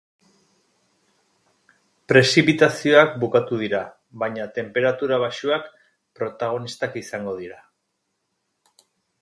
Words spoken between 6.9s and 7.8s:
izango dira.